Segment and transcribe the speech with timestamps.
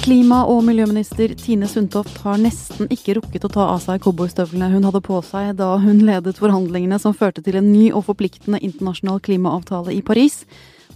[0.00, 4.86] Klima- og miljøminister Tine Sundtoft har nesten ikke rukket å ta av seg cowboystøvlene hun
[4.88, 9.20] hadde på seg da hun ledet forhandlingene som førte til en ny og forpliktende internasjonal
[9.20, 10.46] klimaavtale i Paris.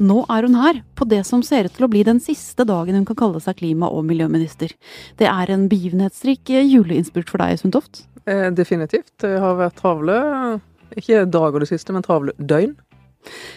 [0.01, 2.97] Nå er hun her, på det som ser ut til å bli den siste dagen
[2.97, 4.73] hun kan kalle seg klima- og miljøminister.
[5.21, 8.07] Det er en begivenhetsrik juleinnspurt for deg, Sundtoft?
[8.25, 9.13] Eh, definitivt.
[9.21, 10.17] Det har vært travle,
[10.97, 12.73] ikke dager det siste, men travle døgn.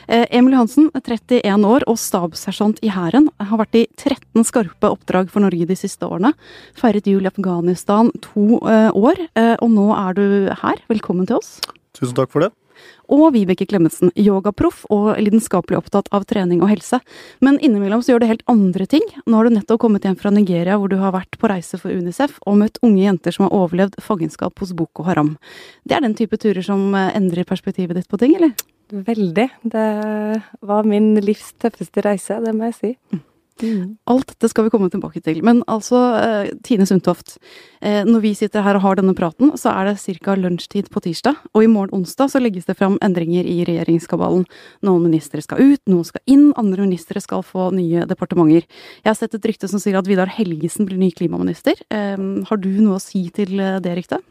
[0.07, 5.31] Eh, Emil Johansen, 31 år og stabssersjant i Hæren, har vært i 13 skarpe oppdrag
[5.34, 6.34] for Norge de siste årene.
[6.77, 10.26] Feiret jul i Afghanistan to eh, år, eh, og nå er du
[10.63, 10.80] her.
[10.91, 11.57] Velkommen til oss.
[11.98, 12.53] Tusen takk for det.
[13.09, 16.99] Og Vibeke Klemetsen, yogaproff og lidenskapelig opptatt av trening og helse.
[17.41, 19.05] Men innimellom så gjør du helt andre ting.
[19.26, 21.90] Nå har du nettopp kommet hjem fra Nigeria hvor du har vært på reise for
[21.90, 25.38] Unicef og møtt unge jenter som har overlevd fangenskap hos Boko Haram.
[25.88, 28.54] Det er den type turer som endrer perspektivet ditt på ting, eller?
[28.91, 29.48] Veldig.
[29.68, 29.88] Det
[30.62, 32.94] var min livs tøffeste reise, det må jeg si.
[33.58, 33.98] Mm.
[34.05, 35.41] Alt dette skal vi komme tilbake til.
[35.46, 37.38] Men altså, eh, Tine Sundtoft.
[37.82, 40.35] Eh, når vi sitter her og har denne praten, så er det ca.
[40.35, 41.35] lunsjtid på tirsdag.
[41.54, 44.46] Og i morgen onsdag så legges det fram endringer i regjeringskabalen.
[44.84, 48.68] Noen ministre skal ut, noen skal inn, andre ministre skal få nye departementer.
[49.04, 51.74] Jeg har sett et rykte som sier at Vidar Helgesen blir ny klimaminister.
[51.90, 54.22] Eh, har du noe å si til det ryktet?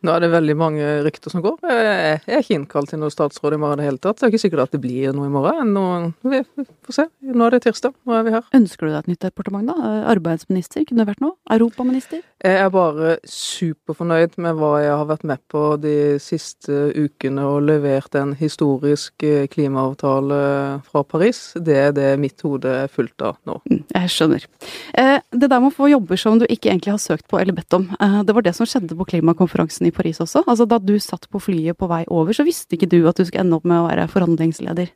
[0.00, 1.58] Nå er det veldig mange rykter som går.
[1.68, 4.16] Jeg er ikke innkalt til noe statsråd i morgen i det hele tatt.
[4.20, 5.74] Det er ikke sikkert at det blir noe i morgen.
[5.76, 5.84] Nå,
[6.24, 6.40] vi
[6.86, 7.06] får se.
[7.28, 7.92] Nå er det tirsdag.
[8.08, 8.46] Nå er vi her.
[8.56, 9.92] Ønsker du deg et nytt departement, da?
[10.14, 11.36] Arbeidsminister, kunne det vært noe?
[11.52, 12.24] Europaminister?
[12.40, 17.66] Jeg er bare superfornøyd med hva jeg har vært med på de siste ukene og
[17.68, 20.38] levert en historisk eh, klimaavtale
[20.86, 21.42] fra Paris.
[21.60, 23.58] Det er det mitt hode er fullt av nå.
[23.68, 24.48] Mm, jeg skjønner.
[24.96, 27.58] Eh, det der med å få jobber som du ikke egentlig har søkt på eller
[27.60, 30.46] bedt om, eh, det var det som skjedde på klimakonferansen i Paris også?
[30.46, 33.26] Altså Da du satt på flyet på vei over, så visste ikke du at du
[33.26, 34.88] skulle ende opp med å være forhandlingsleder?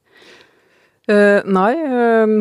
[1.13, 1.73] Eh, nei.
[1.77, 2.39] Eh,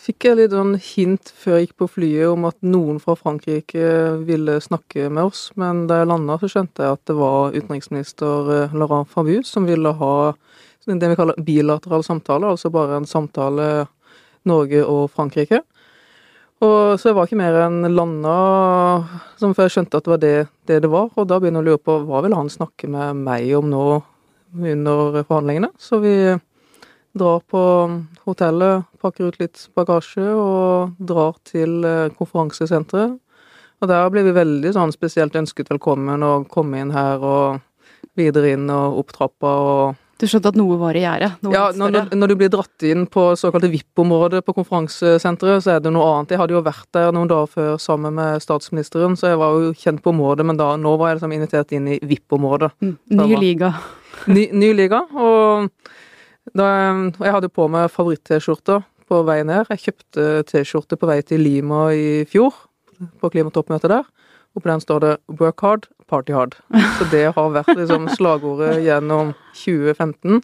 [0.00, 3.88] fikk jeg litt sånn hint før jeg gikk på flyet om at noen fra Frankrike
[4.28, 8.52] ville snakke med oss, men da jeg landa så skjønte jeg at det var utenriksminister
[8.54, 10.14] eh, Laurent Fabius som ville ha
[10.84, 13.68] det vi kaller bilateral samtale, altså bare en samtale
[14.44, 15.62] Norge og Frankrike.
[16.64, 18.34] Og så jeg var ikke mer enn landa,
[19.40, 20.34] før jeg skjønte at det var det,
[20.68, 21.08] det det var.
[21.16, 23.84] Og da begynner jeg å lure på hva vil han snakke med meg om nå
[24.54, 25.72] under forhandlingene.
[25.80, 26.14] Så vi
[27.14, 27.62] drar på
[28.26, 33.20] hotellet, pakker ut litt bagasje og drar til eh, konferansesenteret.
[33.82, 37.60] Og der blir vi veldig sånn spesielt ønsket velkommen og komme inn her og
[38.16, 41.28] videre inn og opp trappa og du skjønte at noe var i gjære?
[41.50, 45.90] Ja, når, når, du blir dratt inn på såkalte VIP-området på konferansesenteret, så er det
[45.92, 46.36] noe annet.
[46.36, 49.74] Jeg hadde jo vært der noen dager før sammen med statsministeren, så jeg var jo
[49.80, 52.70] kjent på området, men da, nå var jeg liksom invitert inn i VIP-området.
[52.84, 53.72] Mm, ny liga.
[54.30, 55.02] Ny, ny, liga.
[55.18, 55.66] Og
[56.54, 56.66] da,
[57.18, 59.66] jeg hadde på meg favoritt-T-skjorta på vei ned.
[59.72, 62.54] Jeg kjøpte T-skjorte på vei til Lima i fjor,
[63.20, 64.06] på klimatoppmøtet der.
[64.54, 66.54] Og på den står det 'work hard, party hard'.
[66.98, 70.42] Så det har vært liksom slagordet gjennom 2015.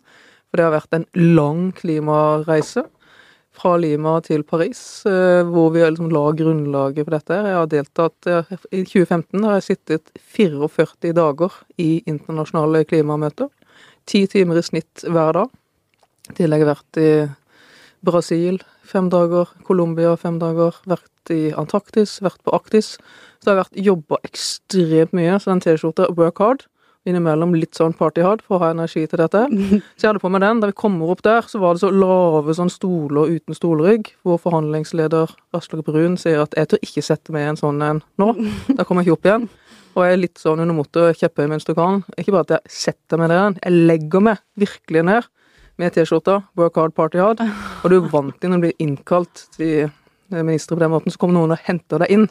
[0.50, 2.82] For det har vært en lang klimareise
[3.54, 7.34] fra Lima til Paris, eh, hvor vi liksom la grunnlaget for dette.
[7.34, 13.50] Jeg har deltatt eh, I 2015 har jeg sittet 44 dager i internasjonale klimamøter.
[14.06, 15.48] Ti timer i snitt hver dag.
[16.30, 17.10] I tillegg vært i
[18.06, 22.96] Brasil fem dager, Colombia fem dager, vært i Antarktis, vært på Arktis.
[23.40, 25.38] Så det har vært jobba ekstremt mye.
[25.38, 26.64] Så den T-skjorta, work hard,
[27.08, 29.46] innimellom litt sånn party hard for å ha energi til dette.
[29.96, 30.60] Så jeg hadde på meg den.
[30.62, 34.40] Da vi kommer opp der, så var det så lave sånn stoler uten stolrygg, hvor
[34.42, 38.30] forhandlingsleder Aslak Brun sier at jeg tør ikke sette meg i en sånn en nå.
[38.76, 39.50] Da kommer jeg ikke opp igjen.
[39.96, 42.04] Og jeg er litt sånn under mottet, kjepphøy mens du kan.
[42.20, 45.30] Ikke bare at jeg setter meg den, jeg legger meg virkelig ned
[45.80, 47.40] med T-skjorta, work hard, party hard.
[47.84, 49.88] Og du vant til og ble innkalt til
[50.30, 52.26] ministre på den måten, så kommer noen og henter deg inn.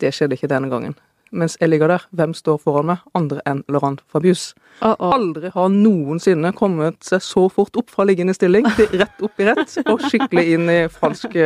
[0.00, 0.96] Det skjedde ikke denne gangen.
[1.32, 3.04] Mens jeg ligger der, hvem står foran meg?
[3.16, 4.54] Andre enn Laurent Fabius.
[4.82, 5.14] Uh -oh.
[5.14, 9.44] Aldri har noensinne kommet seg så fort opp fra liggende stilling til rett opp i
[9.44, 11.36] rett, og skikkelig inn i fransk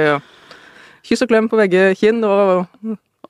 [1.05, 2.25] kyss og klem på begge kinn.
[2.25, 2.67] og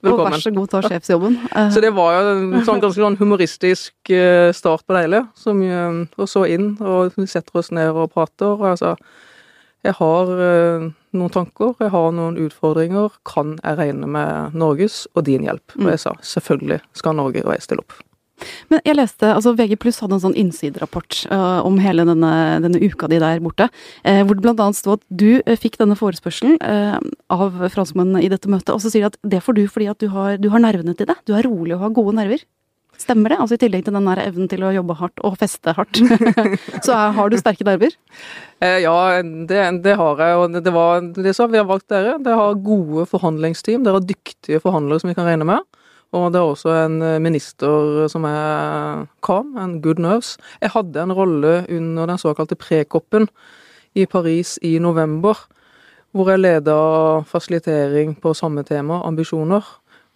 [0.05, 0.27] Velkommen.
[0.27, 1.39] Og vær så god, ta sjefsjobben.
[1.73, 4.13] Så det var jo en sånn ganske sånn humoristisk
[4.57, 5.23] start på det hele.
[5.39, 8.53] Som, og så inn, og vi setter oss ned og prater.
[8.57, 8.97] og jeg sa
[9.87, 13.15] jeg har uh, noen tanker, jeg har noen utfordringer.
[13.29, 15.77] Kan jeg regne med Norges og din hjelp?
[15.79, 17.99] Og jeg sa selvfølgelig skal Norge og jeg stille opp.
[18.73, 22.33] Men jeg leste, altså VG pluss hadde en sånn innsiderapport uh, om hele denne,
[22.65, 23.71] denne, uka di der borte,
[24.05, 24.69] uh, hvor det bl.a.
[24.77, 26.59] sto at du uh, fikk denne forespørselen
[27.33, 30.03] av franskmennene i dette møtet, og så sier de at det får du fordi at
[30.03, 31.17] du har, du har nervene til det.
[31.29, 32.45] Du er rolig og har gode nerver.
[33.01, 33.39] Stemmer det?
[33.43, 36.01] Altså I tillegg til den der evnen til å jobbe hardt og feste hardt,
[36.87, 37.93] så er, har du sterke nerver?
[38.65, 40.39] Eh, ja, det, det, har jeg.
[40.41, 42.17] Og det, var det som vi har valgt dere.
[42.25, 43.85] Det har gode forhandlingsteam.
[43.85, 45.67] Dere har dyktige forhandlere som vi kan regne med.
[46.17, 50.37] Og det er også en eh, minister som er calm, en good nerves.
[50.63, 53.29] Jeg hadde en rolle under den såkalte prekoppen
[53.97, 55.37] i Paris i november,
[56.17, 56.77] hvor jeg leda
[57.29, 59.65] fasilitering på samme tema, ambisjoner.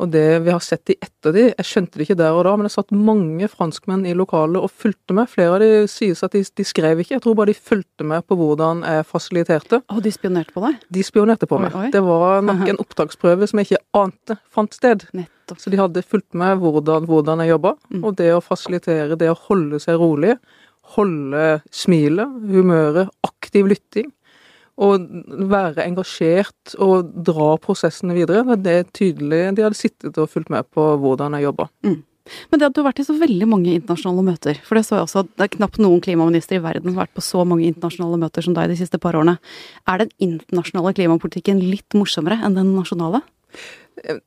[0.00, 2.66] Og det vi har sett i ettertid, jeg skjønte det ikke der og da, men
[2.66, 5.28] det satt mange franskmenn i lokalet og fulgte med.
[5.28, 8.24] Flere av de sies at de, de, skrev ikke, jeg tror bare de fulgte med
[8.24, 9.82] på hvordan jeg fasiliterte.
[9.92, 10.78] Og de spionerte på deg?
[10.96, 11.76] De spionerte på meg.
[11.76, 11.92] Oi, oi.
[11.92, 15.04] Det var nok en opptaksprøve som jeg ikke ante fant sted.
[15.12, 15.60] Nettopp.
[15.60, 18.00] Så de hadde fulgt med hvordan, hvordan jeg jobba, mm.
[18.00, 20.38] og det å fasilitere, det å holde seg rolig,
[20.96, 24.08] holde smilet, humøret, aktiv lytting
[24.80, 24.90] å
[25.50, 28.56] være engasjert og dra prosessene videre.
[28.56, 31.68] Det er tydelig de hadde sittet og fulgt med på hvordan jeg jobba.
[31.86, 31.98] Mm.
[32.50, 34.98] Men det at du har vært i så veldig mange internasjonale møter, for det så
[34.98, 37.44] jeg også at det er knapt noen klimaminister i verden som har vært på så
[37.48, 39.36] mange internasjonale møter som deg de siste par årene.
[39.90, 43.22] Er den internasjonale klimapolitikken litt morsommere enn den nasjonale?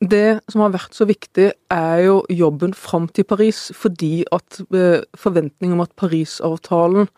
[0.04, 5.06] Det som har vært så viktig, er jo jobben fram til Paris, fordi at eh,
[5.18, 7.10] forventningen om at Parisavtalen,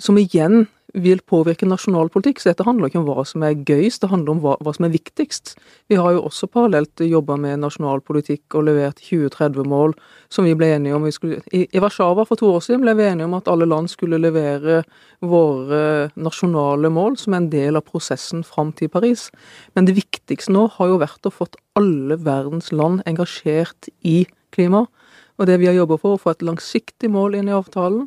[0.00, 2.40] som igjen vil påvirke nasjonal politikk.
[2.40, 4.86] Så dette handler ikke om hva som er gøyest, det handler om hva, hva som
[4.86, 5.54] er viktigst.
[5.88, 9.96] Vi har jo også parallelt jobba med nasjonal politikk og levert 2030-mål
[10.32, 11.08] som vi ble enige om.
[11.14, 13.90] Skulle, i, I Warszawa for to år siden ble vi enige om at alle land
[13.92, 14.82] skulle levere
[15.24, 19.30] våre nasjonale mål som en del av prosessen fram til Paris.
[19.76, 21.48] Men det viktigste nå har jo vært å få
[21.78, 24.22] alle verdens land engasjert i
[24.52, 24.86] klima.
[25.40, 28.06] Og det vi har jobba for, å få et langsiktig mål inn i avtalen,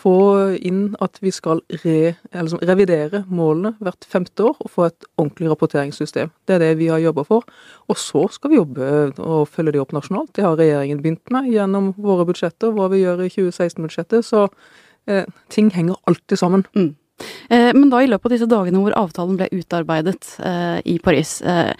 [0.00, 0.14] få
[0.56, 6.32] inn at vi skal re, revidere målene hvert femte år og få et ordentlig rapporteringssystem.
[6.48, 7.48] Det er det vi har jobba for.
[7.90, 10.32] Og så skal vi jobbe og følge de opp nasjonalt.
[10.36, 14.26] Det har regjeringen begynt med gjennom våre budsjetter, hva vi gjør i 2016-budsjettet.
[14.26, 14.46] Så
[15.10, 16.66] eh, ting henger alltid sammen.
[16.76, 16.94] Mm.
[17.50, 21.38] Eh, men da i løpet av disse dagene hvor avtalen ble utarbeidet eh, i Paris,
[21.42, 21.72] eh,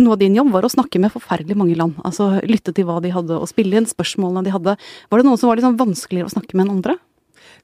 [0.00, 1.98] noe av din jobb var å snakke med forferdelig mange land.
[2.06, 4.78] Altså lytte til hva de hadde å spille inn, spørsmålene de hadde.
[5.10, 6.98] Var det noen som var liksom vanskeligere å snakke med enn andre?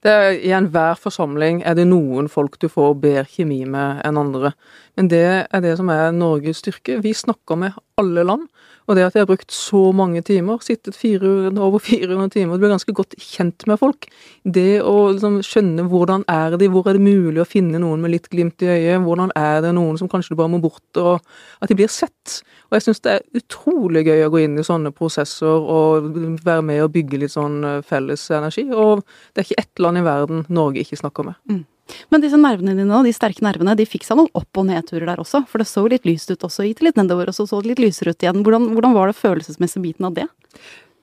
[0.00, 4.54] Er, I enhver forsamling er det noen folk du får bedre kjemi med enn andre.
[4.96, 7.02] Men det er det som er Norges styrke.
[7.04, 8.48] Vi snakker med alle land.
[8.90, 12.64] Og det at jeg har brukt så mange timer, sittet 400, over 400 timer, du
[12.64, 14.08] blir ganske godt kjent med folk.
[14.42, 18.16] Det å liksom skjønne hvordan er de, hvor er det mulig å finne noen med
[18.16, 21.22] litt glimt i øyet, hvordan er det noen som kanskje du bare må bort, og
[21.62, 22.40] at de blir sett.
[22.66, 26.10] Og jeg syns det er utrolig gøy å gå inn i sånne prosesser og
[26.42, 28.66] være med og bygge litt sånn eh, felles energi.
[28.74, 31.38] Og det er ikke ett land i verden Norge ikke snakker med.
[31.50, 31.62] Mm.
[32.10, 35.22] Men disse nervene dine, de sterke nervene, de fikk seg noen opp- og nedturer der
[35.22, 35.44] også?
[35.50, 37.84] For det så litt lyst ut også, gikk litt nedover, og så så det litt
[37.86, 38.42] lysere ut igjen.
[38.46, 40.26] Hvordan, hvordan var det følelsesmessige biten av det?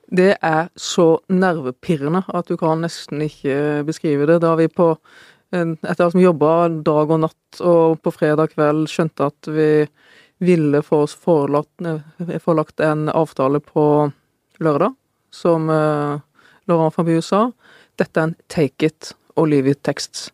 [0.07, 4.39] Det er så nervepirrende at du kan nesten ikke beskrive det.
[4.43, 4.93] Da vi på
[5.51, 9.71] etter at vi jobba dag og natt, og på fredag kveld skjønte at vi
[10.43, 11.71] ville få oss forelagt,
[12.43, 13.85] forelagt en avtale på
[14.63, 14.93] lørdag,
[15.31, 17.47] som Laurent Fabius sa.
[17.97, 20.27] Dette er en take it or leave it-tekst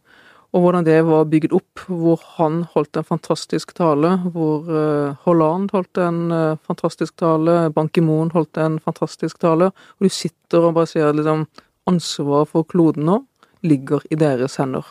[0.53, 5.71] og hvordan det var bygd opp, hvor han holdt en fantastisk tale, hvor uh, Holland
[5.73, 10.75] holdt en uh, fantastisk tale, Ban Ki-moon holdt en fantastisk tale, og du sitter og
[10.77, 11.47] bare ser liksom
[11.89, 13.23] ansvaret for kloden nå
[13.65, 14.85] ligger i deres hender.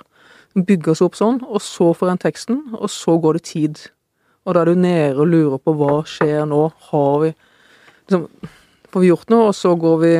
[0.56, 3.86] Den bygger seg opp sånn, og så får en teksten, og så går det tid.
[4.42, 8.26] Og da er du nede og lurer på hva skjer nå, har vi liksom,
[8.92, 9.44] Får vi gjort noe?
[9.48, 10.10] Og så går vi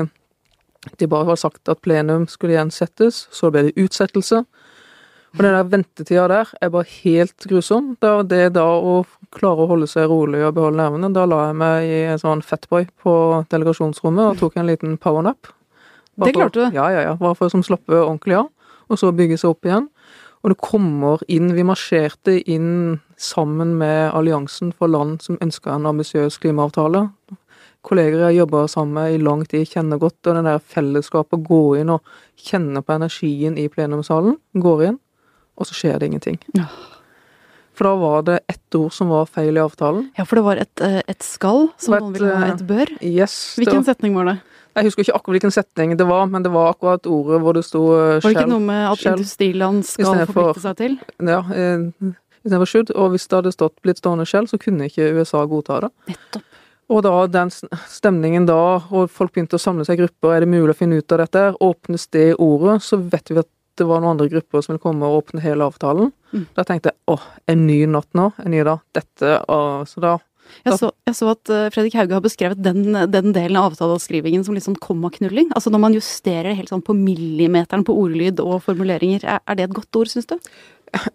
[0.96, 4.40] De bare har sagt at plenum skulle gjensettes, så ble det utsettelse.
[5.32, 7.94] Og den der ventetida der er bare helt grusom.
[8.02, 8.98] Det, det da å
[9.32, 12.44] klare å holde seg rolig og beholde nervene, da la jeg meg i en sånn
[12.44, 13.14] fatboy på
[13.52, 15.48] delegasjonsrommet og tok en liten powernap.
[16.20, 16.76] Det klarte du?
[16.76, 17.14] Ja, ja, ja.
[17.16, 18.50] Bare for å slappe ordentlig av,
[18.92, 19.88] og så bygge seg opp igjen.
[20.42, 25.86] Og det kommer inn Vi marsjerte inn sammen med alliansen for land som ønska en
[25.88, 27.06] ambisiøs klimaavtale.
[27.86, 31.62] Kolleger jeg jobba sammen med i lang tid, kjenner godt, og den der fellesskapet, gå
[31.80, 32.04] inn og
[32.36, 35.00] kjenne på energien i plenumssalen, går inn
[35.56, 36.38] og så skjer det ingenting.
[36.56, 36.68] Ja.
[37.73, 40.11] For da var det ett ord som var feil i avtalen.
[40.18, 42.90] Ja, for det var et, eh, et skal som et, noen ville ha et bør?
[43.00, 43.37] Eh, yes.
[43.59, 44.37] Hvilken var, setning var det?
[44.76, 47.64] Jeg husker ikke akkurat hvilken setning det var, men det var akkurat ordet hvor det
[47.64, 48.21] sto skjell.
[48.21, 50.99] Var det ikke noe med at industriland skal forplikte seg til?
[51.21, 51.42] Ja,
[52.42, 52.94] istedenfor should.
[52.97, 55.92] Og hvis det hadde stått blitt stående skjell, så kunne ikke USA godta det.
[56.12, 56.49] Nettopp.
[56.92, 57.50] Og da den
[57.88, 60.99] stemningen da, og folk begynte å samle seg i grupper, er det mulig å finne
[61.00, 61.44] ut av dette?
[61.62, 65.08] Åpnes det ordet, så vet vi at det var noen andre grupper som ville komme
[65.08, 66.12] og åpne hele avtalen.
[66.32, 66.44] Mm.
[66.56, 68.84] Da tenkte jeg åh, en ny natt nå, en ny dag.
[68.96, 70.18] Dette og Så da
[70.66, 74.44] Jeg så, jeg så at uh, Fredrik Hauge har beskrevet den, den delen av avtaleskrivingen
[74.44, 75.48] som litt sånn kommaknulling.
[75.56, 79.24] Altså når man justerer helt sånn på millimeteren på ordlyd og formuleringer.
[79.24, 80.36] Er, er det et godt ord, syns du?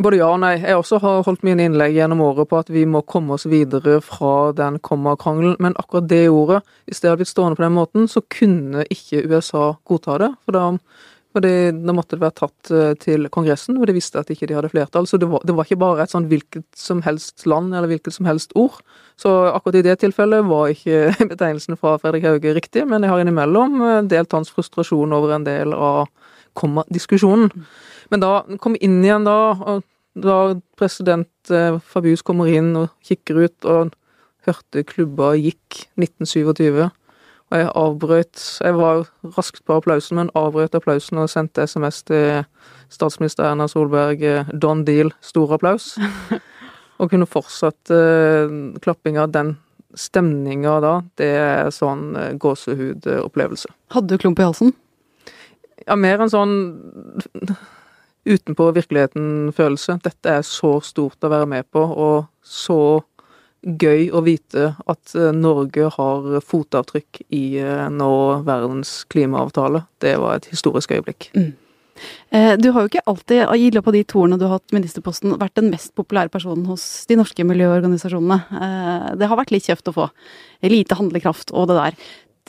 [0.01, 0.55] Både ja og nei.
[0.57, 3.99] Jeg også har holdt mine innlegg gjennom året på at vi må komme oss videre
[4.01, 8.07] fra den kommakrangelen, men akkurat det ordet, hvis det hadde blitt stående på den måten,
[8.09, 10.31] så kunne ikke USA godta det.
[10.45, 10.65] For da
[11.37, 11.53] fordi
[11.85, 14.71] da måtte det være tatt eh, til Kongressen, hvor de visste at ikke de hadde
[14.73, 15.07] flertall.
[15.09, 18.15] Så det var, det var, ikke bare et sånn hvilket som helst land eller hvilket
[18.15, 18.79] som helst ord.
[19.19, 23.23] Så akkurat i det tilfellet var ikke betegnelsen fra Fredrik Hauge riktig, men jeg har
[23.23, 26.07] innimellom eh, delt hans frustrasjon over en del av
[26.57, 27.51] komma-diskusjonen.
[28.11, 29.85] Men da kom inn igjen da, og
[30.17, 30.37] da
[30.79, 33.93] president eh, Fabius kommer inn og kikker ut og
[34.47, 36.87] hørte klubba gikk 1927
[37.47, 39.05] og jeg avbrøt Jeg var
[39.37, 42.43] raskt på applausen, men avbrøt applausen og sendte SMS til
[42.91, 44.23] statsminister Erna Solberg.
[44.23, 45.95] Eh, Don Deal, stor applaus.
[46.97, 48.49] Og kunne fortsatt uh,
[48.81, 49.27] klappinga.
[49.29, 49.53] Den
[49.93, 53.69] stemninga da, det er sånn uh, gåsehudopplevelse.
[53.93, 54.73] Hadde du klump i halsen?
[55.85, 56.55] Ja, mer enn sånn
[58.27, 59.99] utenpå virkeligheten-følelse.
[60.03, 62.79] Dette er så stort å være med på, og så
[63.67, 68.11] gøy å vite at eh, Norge har fotavtrykk i eh, nå
[68.47, 69.83] verdens klimaavtale.
[70.03, 71.29] Det var et historisk øyeblikk.
[71.35, 71.49] Mm.
[72.29, 74.75] Eh, du har jo ikke alltid, i løpet av de to årene du har hatt
[74.75, 79.17] ministerposten, vært den mest populære personen hos de norske miljøorganisasjonene.
[79.17, 80.07] Det har vært litt kjøft å få.
[80.65, 81.99] Lite handlekraft og det der.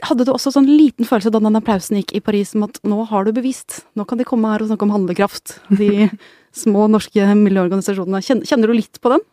[0.06, 3.02] Hadde du også sånn liten følelse da den applausen gikk i Paris om at nå
[3.10, 6.06] har du bevist, nå kan de komme her og snakke om handlekraft, de
[6.62, 8.22] små norske miljøorganisasjonene.
[8.46, 9.24] Kjenner du litt på den?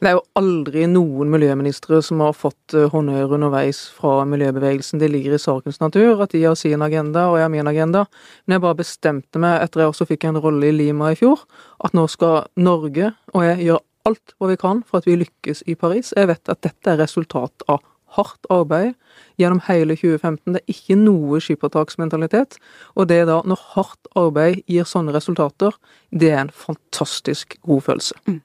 [0.00, 5.00] Det er jo aldri noen miljøministre som har fått eh, honnør underveis fra miljøbevegelsen.
[5.02, 8.06] Det ligger i sakens natur at de har sin agenda, og jeg har min agenda.
[8.46, 11.44] Men jeg bare bestemte meg, etter jeg også fikk en rolle i Lima i fjor,
[11.84, 15.64] at nå skal Norge og jeg gjøre alt hva vi kan for at vi lykkes
[15.68, 16.14] i Paris.
[16.16, 17.82] Jeg vet at dette er resultat av
[18.16, 18.94] hardt arbeid
[19.38, 20.54] gjennom hele 2015.
[20.54, 22.58] Det er ikke noe skippertaksmentalitet.
[22.96, 25.76] Og det da, når hardt arbeid gir sånne resultater,
[26.10, 28.18] det er en fantastisk god følelse.
[28.26, 28.40] Mm.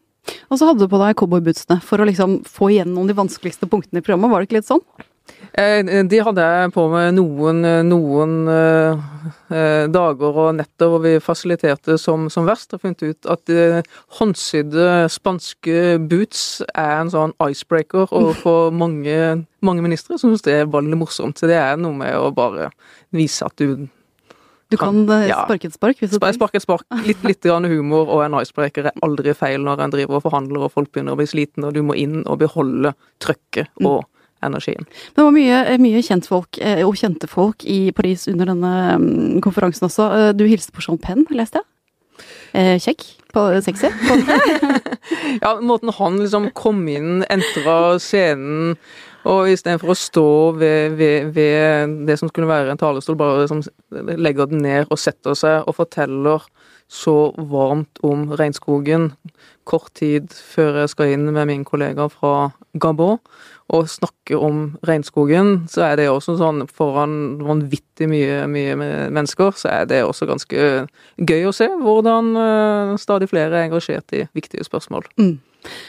[0.49, 4.01] Og så hadde du på deg cowboybootsene for å liksom få igjennom de vanskeligste punktene
[4.01, 4.83] i programmet, var det ikke litt sånn?
[5.55, 9.05] Eh, de hadde jeg på med noen, noen eh,
[9.55, 12.75] eh, dager og netter hvor vi fasiliterte som, som verst.
[12.75, 13.79] Og funnet ut at eh,
[14.19, 20.73] håndsydde spanske boots er en sånn icebreaker overfor mange, mange ministre som syns det er
[20.73, 21.39] veldig morsomt.
[21.39, 22.69] Så det er noe med å bare
[23.15, 23.87] vise at du
[24.71, 25.43] du kan kan ja.
[25.45, 25.99] sparke et spark?
[25.99, 26.85] hvis du Sparke et spark.
[27.07, 30.73] Litt, litt humor og en icebreaker er aldri feil når en driver og forhandler og
[30.73, 33.89] folk begynner å bli slitne, og du må inn og beholde trøkket mm.
[33.89, 34.03] og
[34.45, 34.85] energien.
[35.15, 39.41] Det var mye, eh, mye kjentfolk eh, og kjente folk i Paris under denne mm,
[39.45, 40.33] konferansen også.
[40.37, 41.71] Du hilste på Jean Penn, leste jeg?
[42.55, 43.01] Kjekk?
[43.35, 43.89] På, sexy?
[45.43, 48.77] ja, måten han liksom kom inn, entra scenen
[49.25, 50.29] og istedenfor å stå
[50.59, 53.63] ved, ved, ved, det som skulle være en talerstol, bare liksom
[54.21, 56.45] legger den ned og setter seg og forteller
[56.91, 59.11] så varmt om regnskogen
[59.65, 63.17] kort tid før jeg skal inn med min kollega fra Gabon
[63.73, 69.71] og snakke om regnskogen, så er det også sånn foran vanvittig mye, mye mennesker, så
[69.71, 70.67] er det også ganske
[71.17, 75.09] gøy å se hvordan uh, stadig flere er engasjert i viktige spørsmål.
[75.17, 75.39] Mm.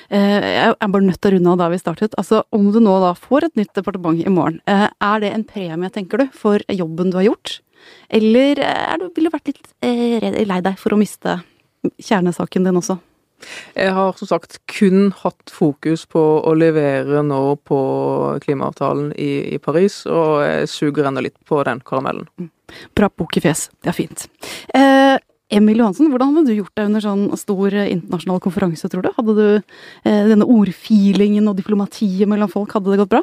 [0.08, 2.16] Eh, jeg er bare nødt til å runde av da vi startet.
[2.16, 5.44] Altså, Om du nå da får et nytt departement i morgen, eh, er det en
[5.44, 7.60] premie, tenker du, for jobben du har gjort?
[8.08, 11.40] Eller er du, ville du vært litt eh, lei deg for å miste
[12.02, 12.98] kjernesaken din også?
[13.76, 17.78] Jeg har som sagt kun hatt fokus på å levere nå på
[18.42, 22.28] klimaavtalen i, i Paris, og jeg suger ennå litt på den karamellen.
[22.40, 22.50] Mm.
[22.96, 23.68] Bra bok i fjes.
[23.84, 24.26] Det er fint.
[24.74, 25.18] Eh,
[25.56, 29.12] Emil Johansen, hvordan hadde du gjort deg under sånn stor eh, internasjonal konferanse, tror du?
[29.14, 33.22] Hadde du eh, denne ordfeelingen og diplomatiet mellom folk, hadde det gått bra?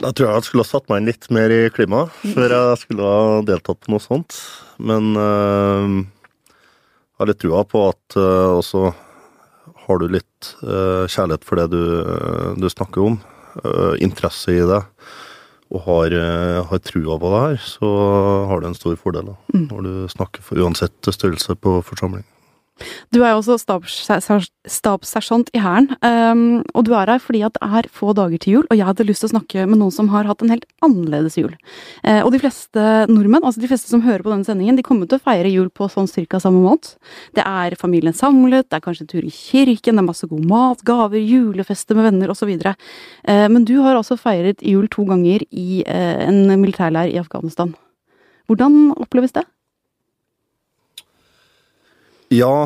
[0.00, 2.80] Da tror jeg jeg skulle ha satt meg inn litt mer i klimaet før jeg
[2.80, 4.38] skulle ha deltatt på noe sånt.
[4.80, 8.86] Men øh, jeg har litt trua på at øh, også
[9.84, 11.82] har du litt øh, kjærlighet for det du,
[12.56, 13.20] du snakker om,
[14.00, 14.78] interesse i det
[15.72, 17.88] og har, eh, har, trua på det her, så
[18.48, 19.66] har du en stor fordel da, mm.
[19.70, 22.26] når du snakker for uansett størrelse på forsamling.
[23.14, 23.56] Du er jo også
[24.68, 26.42] stabssersjant i Hæren, um,
[26.74, 29.06] og du er her fordi at det er få dager til jul, og jeg hadde
[29.08, 31.52] lyst til å snakke med noen som har hatt en helt annerledes jul.
[32.06, 35.10] Uh, og de fleste nordmenn, altså de fleste som hører på denne sendingen, de kommer
[35.10, 36.96] til å feire jul på sånn cirka samme måte.
[37.36, 40.44] Det er familien samlet, det er kanskje en tur i kirken, det er masse god
[40.48, 42.52] mat, gaver, julefester med venner osv.
[42.52, 42.74] Uh,
[43.28, 47.74] eh, men du har altså feiret jul to ganger i uh, en militærleir i Afghanistan.
[48.50, 49.44] Hvordan oppleves det?
[52.32, 52.64] Ja,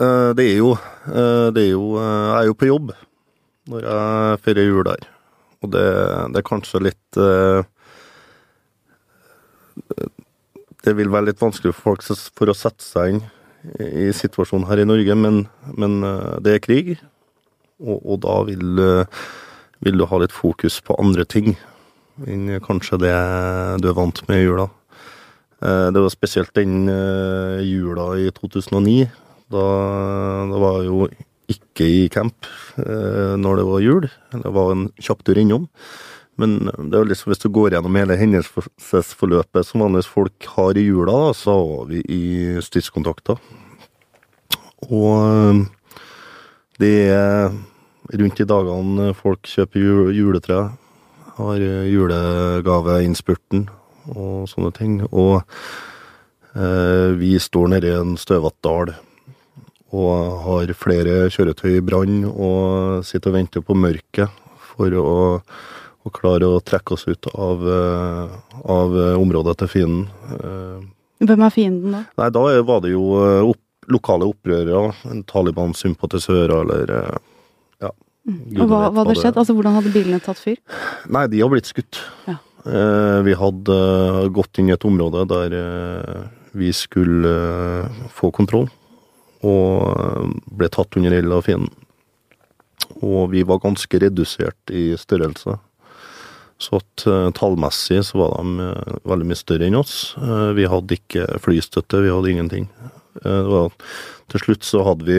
[0.00, 2.94] eh, det er jo eh, Det er jo Jeg er jo på jobb.
[3.68, 5.06] når jeg feirer jul der.
[5.64, 5.84] Og det,
[6.32, 7.64] det er kanskje litt eh,
[10.84, 12.04] Det vil være litt vanskelig for folk
[12.36, 13.22] for å sette seg inn
[13.80, 16.90] i situasjonen her i Norge, men, men eh, det er krig.
[17.80, 19.22] Og, og da vil, eh,
[19.84, 21.54] vil du ha litt fokus på andre ting
[22.28, 23.14] enn kanskje det
[23.82, 24.68] du er vant med i jula.
[25.64, 29.08] Eh, Det var spesielt den eh, jula i 2009.
[29.52, 29.64] Da,
[30.50, 31.08] da var jeg jo
[31.54, 32.46] ikke i camp
[32.80, 34.04] eh, når det var jul.
[34.32, 35.68] Det var en kjapp tur innom.
[36.36, 40.88] Men det er liksom, hvis du går gjennom hele hendelsesforløpet som vanligvis folk har i
[40.88, 42.22] jula, da, så var vi i
[42.64, 43.36] stridskontakter.
[44.90, 45.62] Og
[46.82, 47.54] det er
[48.18, 50.74] rundt i dagene folk kjøper jul, juletre,
[51.38, 53.68] har julegaveinnspurten
[54.12, 54.98] og sånne ting.
[55.10, 55.40] Og
[56.54, 58.94] eh, vi står nede i en støvete dal
[59.94, 64.40] og har flere kjøretøy i brann og sitter og venter på mørket
[64.72, 68.34] for å, å klare å trekke oss ut av, eh,
[68.74, 70.08] av området til fienden.
[70.34, 70.90] Eh,
[71.24, 72.02] Hvem er fienden da?
[72.20, 73.60] Nei, da var det jo eh, opp,
[73.92, 74.94] lokale opprørere,
[75.30, 76.92] Taliban-sympatisører eller
[77.84, 77.90] ja.
[78.24, 79.36] Gud Og hva, hva hadde skjedd?
[79.36, 80.56] Altså, hvordan hadde bilene tatt fyr?
[81.12, 82.00] Nei, de har blitt skutt.
[82.26, 82.38] Ja.
[82.64, 86.22] Eh, vi hadde eh, gått inn i et område der eh,
[86.56, 87.34] vi skulle
[88.14, 88.70] få kontroll,
[89.44, 91.72] og ble tatt under ild av fienden.
[93.04, 95.58] Og vi var ganske redusert i størrelse.
[96.62, 97.04] Så at
[97.34, 98.68] tallmessig så var de
[99.10, 100.14] veldig mye større enn oss.
[100.54, 102.68] Vi hadde ikke flystøtte, vi hadde ingenting.
[103.18, 105.18] Til slutt så hadde vi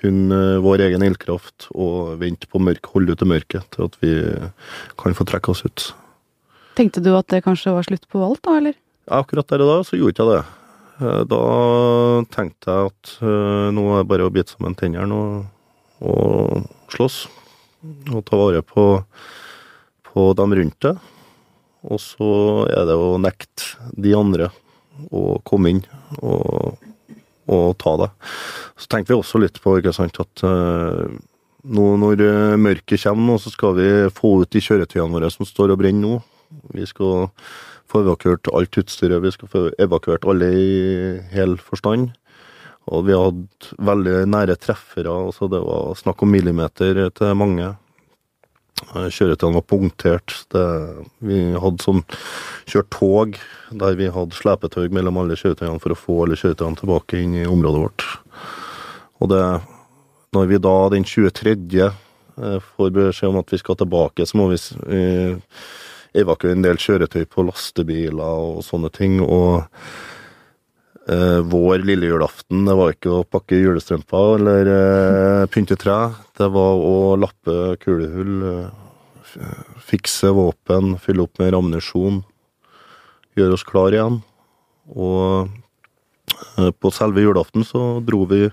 [0.00, 3.98] kun eh, vår egen ildkraft og vente på mørk, holde ut i mørket til at
[4.02, 4.12] vi
[5.00, 5.90] kan få trekke oss ut.
[6.78, 8.78] Tenkte du at det kanskje var slutt på alt, da, eller?
[9.10, 10.42] Akkurat der og da så gjorde jeg det.
[11.00, 11.40] Eh, Da
[12.32, 15.46] tenkte jeg at eh, nå er det bare å bite sammen tennene og,
[16.00, 17.22] og slåss.
[18.12, 18.86] Og ta vare på,
[20.10, 20.98] på dem rundt deg.
[21.88, 22.30] Og så
[22.68, 24.50] er det å nekte de andre
[25.08, 25.84] å komme inn
[26.20, 26.76] og,
[27.50, 28.10] og ta det.
[28.80, 31.18] Så tenkte vi også litt på ikke sant, at eh,
[31.74, 35.74] nå når eh, mørket kommer, så skal vi få ut de kjøretøyene våre som står
[35.74, 36.22] og brenner nå.
[36.76, 37.28] Vi skal
[37.90, 40.70] få evakuert alt utstyret, vi skal få evakuert alle i
[41.34, 42.10] hel forstand.
[42.90, 47.74] Og vi hadde veldig nære treffere, altså det var snakk om millimeter til mange.
[48.94, 50.36] Eh, Kjøretøyene var punktert.
[50.52, 50.64] Det,
[51.26, 52.02] vi hadde sånn
[52.70, 53.40] kjørt tog
[53.70, 57.48] der vi hadde slepetau mellom alle kjøretøyene for å få alle kjøretøyene tilbake inn i
[57.48, 58.06] området vårt.
[59.20, 59.42] Og det,
[60.36, 61.56] når vi da den 23.
[61.86, 64.60] eh, får beskjed om at vi skal tilbake, så må vi
[66.20, 69.20] evakuere en del kjøretøy på lastebiler og sånne ting.
[69.22, 69.62] Og
[71.10, 75.98] eh, vår lille julaften, det var ikke å pakke julestrømper eller uh, pynte tre.
[76.38, 79.50] Det var å lappe kulehull, uh,
[79.86, 82.22] fikse våpen, fylle opp med ammunisjon,
[83.38, 84.20] gjøre oss klar igjen.
[84.90, 85.50] Og
[86.80, 88.46] på selve julaften så dro vi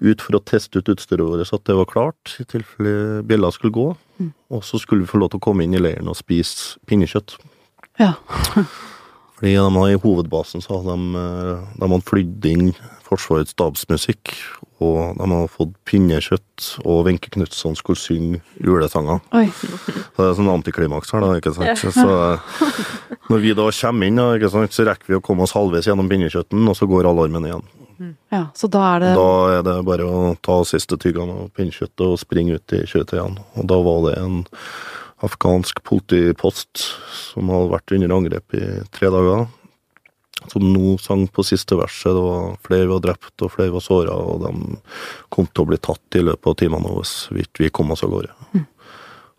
[0.00, 3.50] ut for å teste ut utstyret vårt så at det var klart, i tilfelle bjella
[3.52, 3.88] skulle gå.
[4.50, 7.36] Og så skulle vi få lov til å komme inn i leiren og spise pinnekjøtt.
[8.00, 8.14] Ja.
[9.40, 12.74] Fordi de har i hovedbasen så har de, eh, de har flydd inn
[13.10, 14.34] Forsvarets stabsmusikk,
[14.78, 19.18] og de har fått pinnekjøtt, og Wenche Knutson skulle synge julesanger.
[19.34, 19.48] Oi.
[19.50, 21.82] Så det er sånn antiklimaks her, da, ikke sant.
[21.96, 22.70] Så eh,
[23.32, 25.88] når vi da kommer inn, da, ikke sant, så rekker vi å komme oss halvveis
[25.90, 27.66] gjennom pinnekjøtten, og så går alarmen igjen.
[28.32, 32.06] Ja, så da er det Da er det bare å ta siste tyggene av pinnekjøttet
[32.06, 33.42] og springe ut i kjøretøyene.
[33.60, 34.38] Og da var det en
[35.26, 36.84] afghansk politipost
[37.30, 39.48] som hadde vært under angrep i tre dager.
[40.48, 42.14] Som nå sang på siste verset.
[42.16, 44.78] Det var flere var drept, og flere var såra, og de
[45.28, 48.32] kom til å bli tatt i løpet av timene hvis vi kom oss av gårde.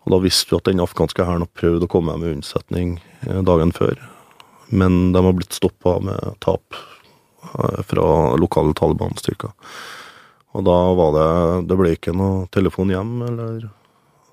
[0.02, 3.42] Og da visste vi at den afghanske hæren hadde prøvd å komme med unnsetning eh,
[3.46, 3.98] dagen før.
[4.70, 8.06] Men de har blitt stoppa med tap eh, fra
[8.38, 9.54] lokale Taliban-styrker.
[10.52, 11.28] Og da var det
[11.70, 13.70] Det ble ikke noe telefon hjem, eller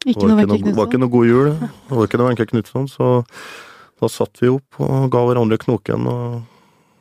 [0.06, 1.50] ikke det var ikke noe, var ikke noe god jul.
[1.60, 3.10] Det var ikke noe Wenche Knutson, så
[4.00, 6.42] da satt vi opp og ga hverandre knoken og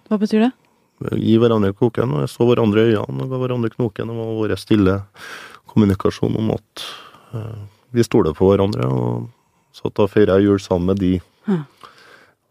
[0.08, 0.52] Hva betyr det?
[1.14, 2.10] gi hverandre knoken.
[2.16, 4.08] Og jeg så hverandre i øynene og ga hverandre knoken.
[4.10, 4.96] Det var vår stille
[5.70, 6.86] kommunikasjon om at
[7.34, 7.60] uh,
[7.94, 8.88] vi stoler på hverandre.
[8.88, 9.28] Og
[9.76, 11.12] så da feira jeg jul sammen med de.
[11.46, 11.60] Ja.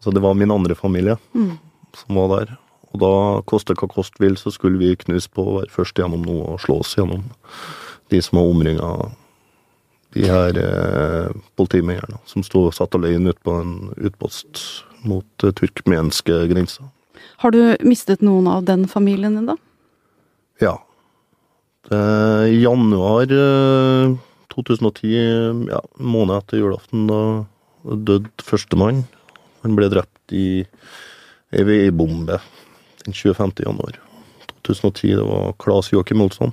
[0.00, 1.58] Så det var min andre familie Mm.
[1.92, 2.56] som var der.
[2.94, 6.22] Og da, koste hva kost vil, så skulle vi knuse på å være først gjennom
[6.24, 7.26] noe og slå oss gjennom
[8.08, 9.10] de som var omringa
[10.16, 14.62] de her eh, politimennene som sto satt alene ute på en utpost
[15.08, 16.88] mot eh, turkmenske grensa.
[17.42, 19.56] Har du mistet noen av den familien din, da?
[20.62, 20.74] Ja.
[21.88, 22.00] Det,
[22.50, 24.16] I januar eh,
[24.54, 27.20] 2010, ja, en måned etter julaften, da
[27.84, 29.04] døde førstemann.
[29.62, 30.64] Han ble drept i
[31.54, 32.40] ei veibombe
[33.04, 33.54] den 25.
[33.64, 34.00] januar
[34.66, 35.14] 2010.
[35.16, 36.52] Det var Klas Joakim Olsson.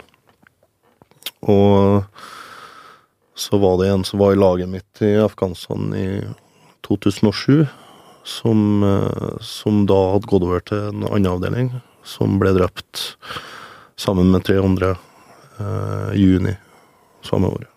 [1.45, 2.05] Og
[3.35, 6.07] så var det en som var i laget mitt i Afghanistan i
[6.87, 7.65] 2007,
[8.23, 11.71] som, eh, som da hadde gått over til en annen avdeling,
[12.03, 13.03] som ble drept
[13.99, 14.95] sammen med tre andre
[15.59, 16.55] eh, i juni
[17.25, 17.69] samme året.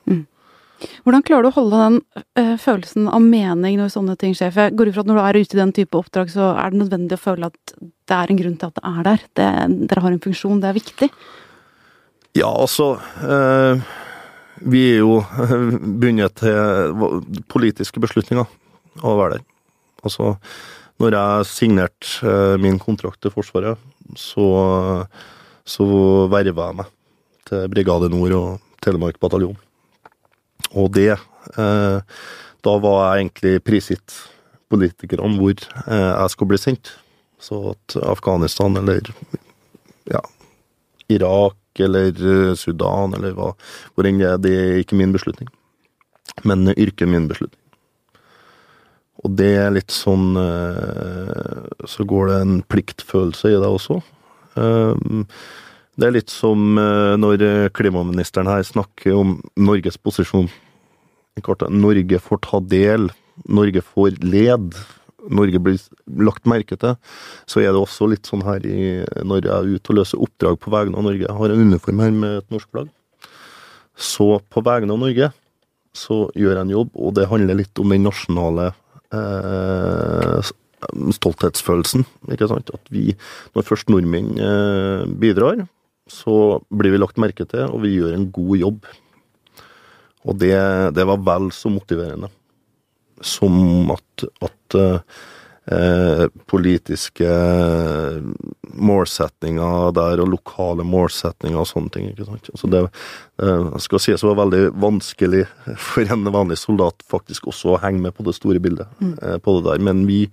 [1.03, 1.97] Hvordan klarer du å holde den
[2.39, 4.53] øh, følelsen av mening når sånne ting skjer?
[4.55, 6.53] For jeg går ut fra at når du er ute i den type oppdrag, så
[6.55, 9.25] er det nødvendig å føle at det er en grunn til at det er der.
[9.41, 9.49] Det,
[9.91, 11.09] dere har en funksjon, det er viktig.
[12.39, 12.93] Ja, altså
[13.27, 13.83] eh,
[14.61, 15.21] Vi er jo
[16.03, 17.07] bundet til
[17.51, 18.47] politiske beslutninger
[19.05, 19.47] å være der.
[20.07, 20.37] Altså,
[21.03, 23.79] når jeg signerte eh, min kontrakt til Forsvaret,
[24.19, 24.47] så,
[25.67, 25.87] så
[26.33, 26.93] verva jeg meg
[27.49, 28.49] til Brigade Nord og
[28.85, 29.57] Telemark bataljon.
[30.77, 31.99] Og det eh,
[32.67, 34.17] Da var jeg egentlig prisgitt
[34.69, 36.93] politikerne hvor eh, jeg skulle bli sendt.
[37.39, 39.07] Så at Afghanistan eller
[40.11, 40.21] ja,
[41.09, 43.53] Irak eller eh, Sudan eller hva,
[43.95, 45.49] hvor enn det er, det er ikke min beslutning.
[46.47, 47.61] Men yrket er min beslutning.
[49.25, 53.99] Og det er litt sånn eh, Så går det en pliktfølelse i det også.
[54.55, 55.33] Eh,
[55.99, 57.43] Det er litt som eh, når
[57.75, 60.47] klimaministeren her snakker om Norges posisjon.
[61.71, 63.11] Norge får ta del,
[63.47, 64.75] Norge får led,
[65.27, 65.81] Norge blir
[66.23, 66.95] lagt merke til.
[67.51, 70.61] Så er det også litt sånn her i, når jeg er ute og løser oppdrag
[70.63, 71.27] på vegne av Norge.
[71.27, 72.93] Jeg har en uniform her med et norsk flagg.
[73.99, 75.33] Så på vegne av Norge
[75.99, 78.69] så gjør jeg en jobb, og det handler litt om den nasjonale
[79.11, 80.53] eh,
[81.19, 82.07] stolthetsfølelsen.
[82.31, 82.71] ikke sant?
[82.75, 83.11] At vi,
[83.57, 85.65] når først nordmenn eh, bidrar,
[86.09, 88.91] så blir vi lagt merke til, og vi gjør en god jobb.
[90.29, 90.55] Og det,
[90.95, 92.31] det var vel så motiverende
[93.25, 94.79] som at, at
[95.71, 97.29] eh, politiske
[98.79, 102.09] målsetninger der, og lokale målsetninger og sånne ting.
[102.11, 102.51] ikke sant?
[102.59, 105.45] Så det eh, skal sies var veldig vanskelig
[105.91, 108.89] for en vanlig soldat faktisk også å henge med på det store bildet.
[109.23, 109.85] eh, på det der.
[109.91, 110.25] Men vi,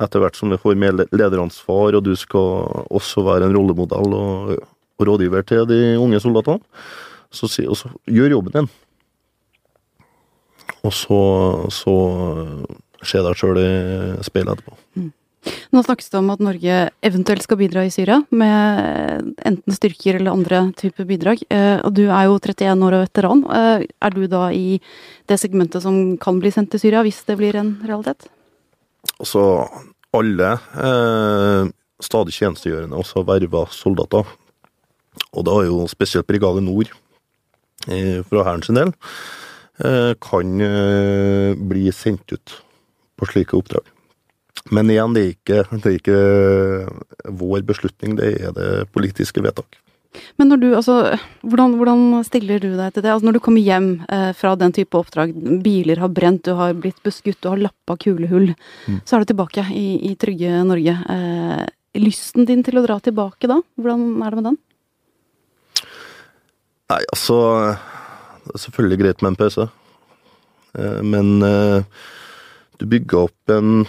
[0.00, 4.56] etter hvert som vi får mer lederansvar, og du skal også være en rollemodell og,
[4.96, 6.62] og rådgiver til de unge soldatene,
[7.34, 8.74] så, så gjør jobben din.
[10.86, 11.20] Og så,
[11.74, 11.94] så
[13.06, 13.70] se deg sjøl i
[14.26, 14.76] speilet etterpå.
[15.70, 20.34] Nå snakkes det om at Norge eventuelt skal bidra i Syria med enten styrker eller
[20.34, 21.42] andre typer bidrag.
[21.54, 23.44] Eh, Og du er jo 31 år og veteran.
[23.54, 24.80] Eh, Er du da i
[25.30, 28.26] det segmentet som kan bli sendt til Syria, hvis det blir en realitet?
[29.20, 29.68] Altså,
[30.16, 30.50] alle
[30.82, 31.70] eh,
[32.02, 34.26] stadig tjenestegjørende, også verva soldater,
[35.32, 36.90] og da er jo spesielt Brigade Nord
[37.88, 38.90] eh, fra Hæren sin del,
[40.22, 42.54] kan eh, bli sendt ut
[43.16, 43.88] på slike oppdrag.
[44.72, 49.78] Men igjen, det er ikke, det er ikke vår beslutning, det er det politiske vedtak.
[50.40, 50.94] Men når du, altså,
[51.44, 53.10] hvordan, hvordan stiller du deg til det?
[53.12, 55.34] Altså, når du kommer hjem eh, fra den type oppdrag,
[55.64, 58.54] biler har brent, du har blitt beskutt, du har lappa kulehull,
[59.04, 60.96] så er du tilbake i, i trygge Norge.
[61.16, 61.66] Eh,
[62.00, 64.58] lysten din til å dra tilbake da, hvordan er det med den?
[66.86, 67.36] Nei, altså
[68.46, 69.68] Det er selvfølgelig greit med en pause.
[70.78, 71.82] Eh, Men eh,
[72.78, 73.86] du bygger opp en,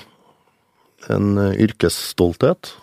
[1.14, 2.74] en eh, yrkesstolthet.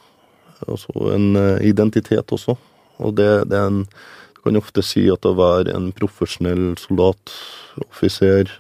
[0.65, 2.55] Altså en identitet også.
[3.03, 3.87] Og det, det er en
[4.35, 7.33] Du kan ofte si at å være en profesjonell soldat,
[7.81, 8.51] offiser,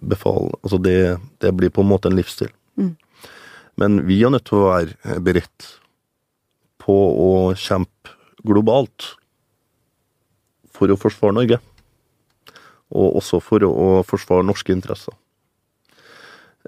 [0.00, 2.48] befal Altså det, det blir på en måte en livsstil.
[2.80, 2.96] Mm.
[3.76, 5.68] Men vi er nødt til å være beredt
[6.80, 9.12] på å kjempe globalt
[10.72, 11.60] for å forsvare Norge.
[12.92, 15.14] Og også for å, forsvare norske interesser.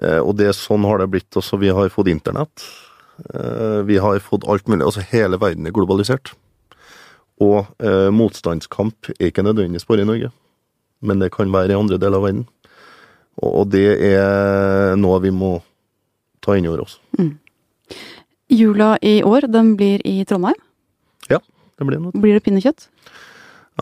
[0.01, 1.59] Eh, og det sånn har det blitt også.
[1.61, 2.65] Vi har fått internett.
[3.29, 4.83] Eh, vi har fått alt mulig.
[4.87, 6.33] Altså hele verden er globalisert.
[7.43, 10.29] Og eh, motstandskamp er ikke nødvendigvis bare i Norge,
[11.03, 12.45] men det kan være i andre deler av verden.
[13.41, 15.57] Og, og det er noe vi må
[16.45, 16.99] ta inn over oss.
[18.51, 20.57] Jula i år, den blir i Trondheim.
[21.31, 21.41] Ja,
[21.75, 22.15] Det blir noe.
[22.15, 22.87] Blir det pinnekjøtt?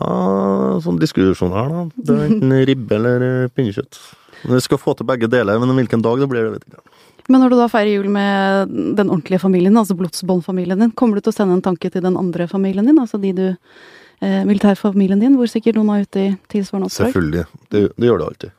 [0.00, 1.84] Ja, sånn diskusjon her, da.
[1.94, 4.00] Det er enten ribbe eller eh, pinnekjøtt.
[4.44, 6.90] Vi skal få til begge deler, men hvilken dag det blir, det vet jeg ikke.
[7.32, 11.24] Men når du da feirer jul med den ordentlige familien, altså blodsbåndfamilien din, kommer du
[11.24, 15.22] til å sende en tanke til den andre familien din, altså de du eh, Militærfamilien
[15.22, 17.14] din, hvor sikkert noen er ute i tilsvarende oppdrag?
[17.14, 17.46] Selvfølgelig.
[17.72, 18.58] Det, det gjør det alltid.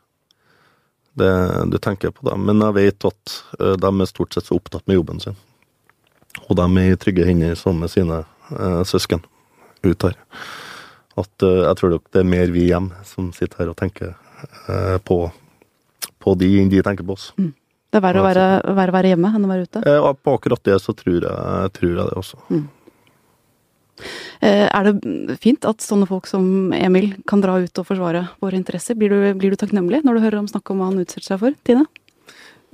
[1.16, 1.32] Det,
[1.72, 2.48] du tenker på dem.
[2.50, 5.38] Men jeg vet at uh, de er stort sett så opptatt med jobben sin.
[6.50, 9.24] Og de er i trygge hender sammen med sine uh, søsken
[9.86, 10.18] ut her.
[11.20, 14.14] At eh, jeg tror nok det er mer vi hjemme som sitter her og tenker
[14.14, 15.20] eh, på,
[16.22, 17.30] på de enn de tenker på oss.
[17.36, 19.84] Det er verre å være, være, være hjemme enn å være ute.
[19.88, 22.42] Eh, på akkurat det så tror jeg, tror jeg det også.
[22.52, 22.66] Mm.
[24.46, 28.98] Er det fint at sånne folk som Emil kan dra ut og forsvare våre interesser?
[29.00, 31.40] Blir du, blir du takknemlig når du hører om snakk om hva han utsetter seg
[31.42, 31.88] for, Tine?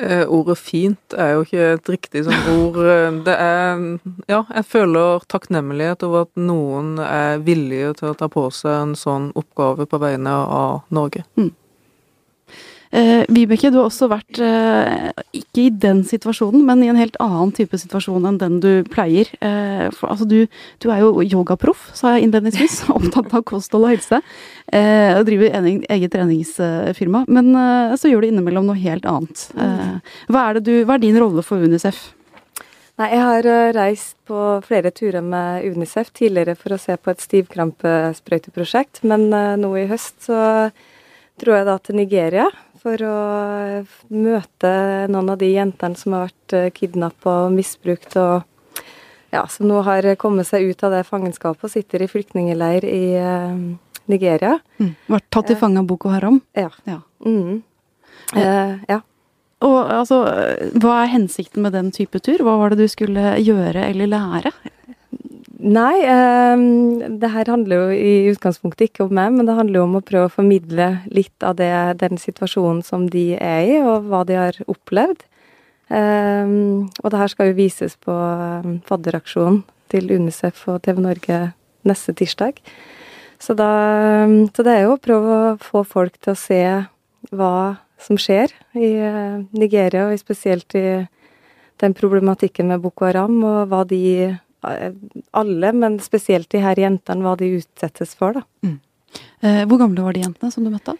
[0.01, 2.79] Eh, ordet fint er jo ikke et riktig sånn ord.
[3.27, 3.81] Det er
[4.31, 8.95] Ja, jeg føler takknemlighet over at noen er villige til å ta på seg en
[8.97, 11.25] sånn oppgave på vegne av Norge.
[12.91, 17.15] Eh, Vibeke, du har også vært, eh, ikke i den situasjonen, men i en helt
[17.23, 19.29] annen type situasjon enn den du pleier.
[19.39, 20.47] Eh, for, altså, du,
[20.83, 24.19] du er jo yogaproff, sa jeg innledningsvis, opptatt av kosthold og helse.
[24.73, 29.45] Eh, og driver en, eget treningsfirma, men eh, så gjør du innimellom noe helt annet.
[29.55, 32.09] Eh, hva, er du, hva er din rolle for Unicef?
[32.99, 37.23] Nei, jeg har reist på flere turer med Unicef tidligere for å se på et
[37.23, 40.41] stivkrampesprøyteprosjekt, men nå i høst så
[41.41, 42.49] dro jeg da til Nigeria
[42.81, 43.17] for å
[43.79, 44.71] eh, møte
[45.11, 48.41] noen av de jentene som har vært kidnappa og misbrukt, og
[49.31, 53.03] ja, som nå har kommet seg ut av det fangenskapet og sitter i flyktningeleir i
[53.19, 53.61] eh,
[54.11, 54.57] Nigeria.
[54.81, 54.95] Mm.
[55.15, 56.41] Vært tatt til fange av Boko Haram.
[56.57, 56.69] Ja.
[56.89, 56.99] Ja.
[57.23, 57.61] Mm.
[58.35, 58.99] Eh, ja.
[59.61, 60.23] Og altså,
[60.81, 62.41] hva er hensikten med den type tur?
[62.41, 64.51] Hva var det du skulle gjøre eller lære?
[65.61, 69.83] Nei, um, det her handler jo i utgangspunktet ikke om meg, men det handler jo
[69.85, 71.69] om å prøve å formidle litt av det,
[72.01, 75.21] den situasjonen som de er i, og hva de har opplevd.
[75.91, 81.39] Um, og det her skal jo vises på eh, fadderaksjonen til Unicef og TV Norge
[81.85, 82.61] neste tirsdag.
[83.41, 83.69] Så, da,
[84.55, 86.61] så det er jo å prøve å få folk til å se
[87.29, 87.55] hva
[88.01, 91.03] som skjer i eh, Nigeria, og spesielt i
[91.81, 94.01] den problematikken med Boko Haram, og hva de
[94.61, 98.45] alle, men spesielt de her jentene, hva de utsettes for, da.
[99.41, 100.95] Eh, hvor gamle var de jentene som du møtte?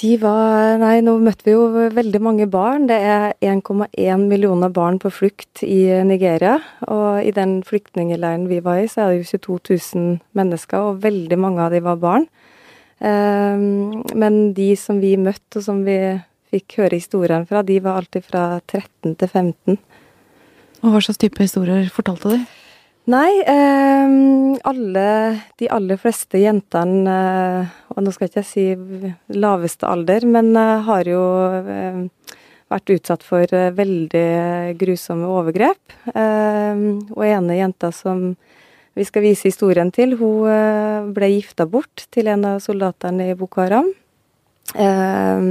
[0.00, 2.86] De var Nei, nå møtte vi jo veldig mange barn.
[2.86, 6.60] Det er 1,1 millioner barn på flukt i Nigeria.
[6.86, 9.58] Og i den flyktningleiren vi var i, så er det jo 22
[9.98, 12.28] 000 mennesker, og veldig mange av de var barn.
[13.00, 15.98] Men de som vi møtte, og som vi
[16.52, 19.78] fikk høre historiene fra, de var alltid fra 13 til 15.
[20.80, 22.40] Og hva slags type historier fortalte de?
[23.08, 28.66] Nei, eh, alle, de aller fleste jentene, eh, og nå skal ikke jeg si
[29.40, 31.22] laveste alder, men eh, har jo
[31.64, 32.02] eh,
[32.70, 35.96] vært utsatt for eh, veldig grusomme overgrep.
[36.12, 36.84] Eh,
[37.16, 38.34] og ene jenta som
[38.94, 43.38] vi skal vise historien til, hun eh, ble gifta bort til en av soldatene i
[43.38, 43.88] Boko Haram.
[44.76, 45.48] Eh,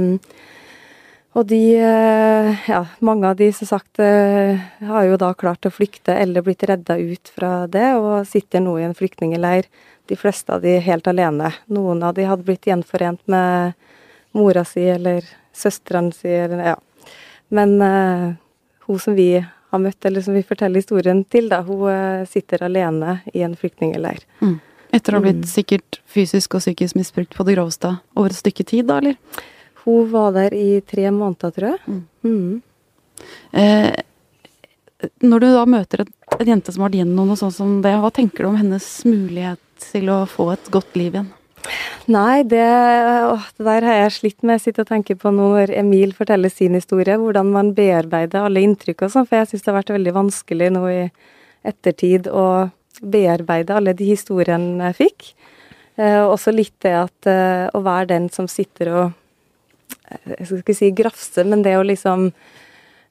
[1.38, 5.70] og de, eh, ja, mange av de som sagt eh, har jo da klart å
[5.70, 9.68] flykte eller blitt redda ut fra det, og sitter nå i en flyktningeleir.
[10.10, 11.52] De fleste av de helt alene.
[11.70, 13.78] Noen av de hadde blitt gjenforent med
[14.34, 15.22] mora si eller
[15.54, 16.74] søstrene si, eller ja.
[17.54, 18.34] Men uh,
[18.86, 23.20] hun som vi har møtt, eller som vi forteller historien til, da, hun sitter alene
[23.34, 24.22] i en flyktningleir.
[24.90, 25.50] Etter å ha blitt Mm.
[25.50, 29.14] sikkert fysisk og psykisk misbrukt på det groveste over et stykke tid, da, eller?
[29.84, 31.80] Hun var der i tre måneder, tror jeg.
[31.86, 32.04] Mm.
[32.24, 32.62] Mm.
[33.52, 34.00] Eh,
[35.24, 38.12] når du da møter en jente som har vært gjennom noe sånt som det, hva
[38.14, 41.30] tenker du om hennes mulighet til å få et godt liv igjen?
[42.10, 42.64] Nei, det,
[43.28, 44.56] åh, det der har jeg slitt med.
[44.58, 48.64] Jeg sitter og tenker på nå når Emil forteller sin historie, hvordan man bearbeider alle
[48.64, 51.00] inntrykk og sånn, for jeg syns det har vært veldig vanskelig nå i
[51.70, 52.46] ettertid å
[53.00, 55.30] bearbeide alle de historiene jeg fikk.
[56.00, 59.16] Eh, også litt det at eh, å være den som sitter og
[60.10, 62.28] Jeg skal ikke si grafse, men det å liksom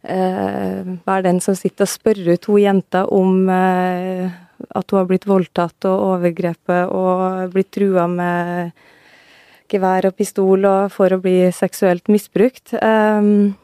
[0.03, 4.29] eh, være den som sitter og spør ut to jenter om eh,
[4.75, 8.75] at hun har blitt voldtatt og overgrepet og blitt trua med
[9.69, 12.73] gevær og pistol og for å bli seksuelt misbrukt.
[12.81, 13.55] Um,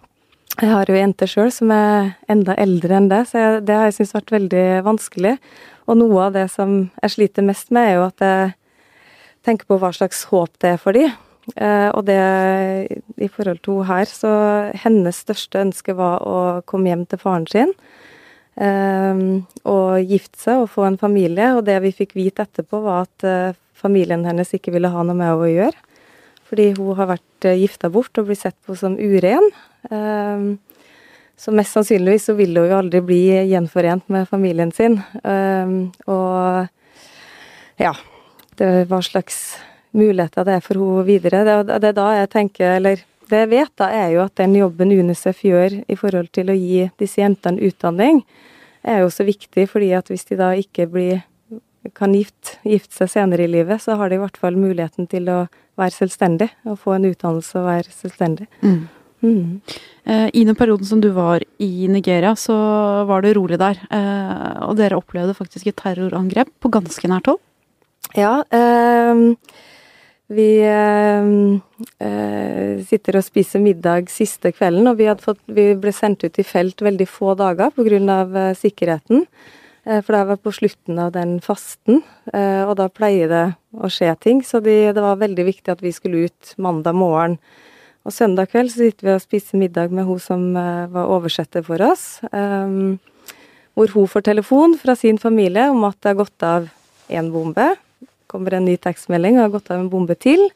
[0.55, 3.97] jeg har jo jenter sjøl som er enda eldre enn det, så det har jeg
[3.97, 5.33] syntes vært veldig vanskelig.
[5.85, 8.53] Og noe av det som jeg sliter mest med, er jo at jeg
[9.45, 11.09] tenker på hva slags håp det er for de.
[11.53, 12.17] Eh, og det
[13.21, 14.31] i forhold til hun her, så
[14.81, 17.73] hennes største ønske var å komme hjem til faren sin.
[18.55, 19.15] eh,
[19.67, 21.53] og gifte seg og få en familie.
[21.55, 25.15] Og det vi fikk vite etterpå, var at eh, familien hennes ikke ville ha noe
[25.15, 25.77] med henne å gjøre.
[26.45, 29.47] Fordi hun har vært gifta bort og blitt sett på som uren.
[31.35, 34.99] Så mest sannsynligvis så vil hun jo aldri bli gjenforent med familien sin.
[36.05, 36.69] Og
[37.81, 37.95] ja,
[38.61, 39.57] det, var slags
[39.95, 41.43] muligheter det er for henne videre.
[41.47, 44.93] Det, det da jeg tenker, eller det jeg vet, da, er jo at den jobben
[44.93, 48.21] UNICEF gjør i forhold til å gi disse jentene utdanning,
[48.85, 51.23] er jo så viktig, fordi at hvis de da ikke blir
[51.93, 55.29] kan gifte, gift seg senere i livet, så har de i hvert fall muligheten til
[55.29, 55.39] å
[55.77, 58.47] være selvstendig og få en utdannelse og være selvstendig.
[58.63, 58.79] Mm.
[59.25, 59.61] Mm.
[60.05, 62.55] Eh, I den perioden som du var i Nigeria, så
[63.09, 63.79] var det rolig der.
[63.89, 67.41] Eh, og dere opplevde faktisk et terrorangrep på ganske nært hold?
[68.17, 68.39] Ja.
[68.53, 69.23] Eh,
[70.27, 71.27] vi eh,
[72.01, 76.45] eh, sitter og spiser middag siste kvelden, og vi, fått, vi, ble sendt ut i
[76.47, 77.99] felt veldig få dager pga.
[78.25, 79.25] Uh, sikkerheten.
[79.85, 81.99] For det var på slutten av den fasten,
[82.33, 83.43] og da pleier det
[83.77, 84.39] å skje ting.
[84.41, 87.35] Så det var veldig viktig at vi skulle ut mandag morgen
[88.01, 91.85] og søndag kveld så sitter vi og spiser middag med hun som var oversetter for
[91.85, 92.17] oss.
[92.33, 96.65] Hvor hun får telefon fra sin familie om at det har gått av
[97.05, 97.75] én bombe.
[98.31, 100.47] Kommer en ny tekstmelding, og har gått av en bombe til.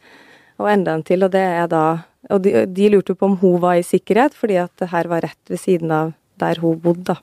[0.60, 1.86] Og enda en til, og det er da
[2.29, 5.21] Og de, de lurte på om hun var i sikkerhet, fordi at det her var
[5.23, 7.15] rett ved siden av der hun bodde, da.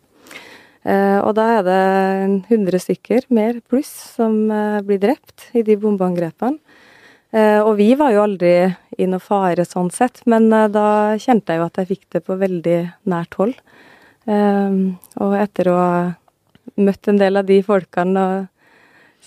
[0.86, 1.82] Uh, og da er det
[2.48, 6.56] 100 stykker, mer pluss, som uh, blir drept i de bombeangrepene.
[7.36, 8.52] Eh, og vi var jo aldri
[8.96, 12.22] i noe fare sånn sett, men eh, da kjente jeg jo at jeg fikk det
[12.26, 12.78] på veldig
[13.10, 13.56] nært hold.
[14.30, 14.78] Eh,
[15.24, 15.96] og etter å ha
[16.80, 18.46] møtt en del av de folkene,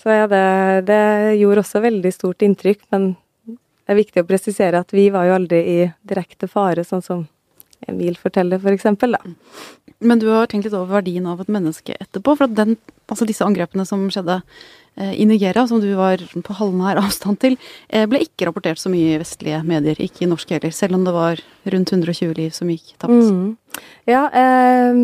[0.00, 1.02] så ja, det Det
[1.40, 3.12] gjorde også veldig stort inntrykk, men
[3.46, 7.28] det er viktig å presisere at vi var jo aldri i direkte fare, sånn som
[7.88, 9.32] Emil forteller, for eksempel, da.
[10.00, 12.36] Men du har tenkt litt over verdien av et menneske etterpå?
[12.38, 12.76] For den,
[13.10, 17.58] altså disse angrepene som skjedde eh, i Nigeria, som du var på halvnær avstand til,
[17.88, 21.08] eh, ble ikke rapportert så mye i vestlige medier, ikke i norske heller, selv om
[21.08, 21.42] det var
[21.74, 23.16] rundt 120 liv som gikk tapt.
[23.16, 23.56] Mm.
[24.08, 24.96] Ja, eh,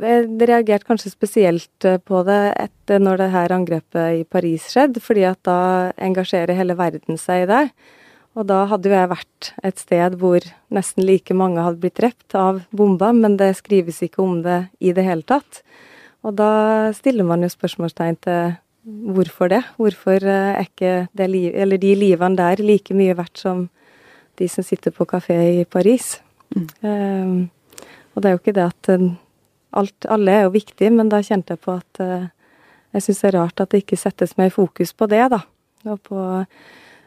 [0.00, 5.02] jeg reagerte kanskje spesielt eh, på det etter når det her angrepet i Paris skjedde,
[5.04, 5.60] fordi at da
[5.96, 7.64] engasjerer hele verden seg i det.
[8.38, 12.36] Og da hadde jo jeg vært et sted hvor nesten like mange hadde blitt drept
[12.38, 15.62] av bomba, men det skrives ikke om det i det hele tatt.
[16.26, 18.56] Og da stiller man jo spørsmålstegn til
[18.88, 19.62] hvorfor det?
[19.76, 23.68] Hvorfor eh, er ikke det liv, eller de livene der like mye verdt som
[24.38, 26.20] de som sitter på kafé i Paris?
[26.54, 26.68] Mm.
[26.82, 27.50] Um,
[28.18, 29.06] og det er jo ikke det at eh,
[29.78, 32.28] alt, Alle er jo viktige, men da kjente jeg på at uh,
[32.96, 35.42] jeg syns det er rart at det ikke settes mer fokus på det, da.
[35.92, 36.22] Og på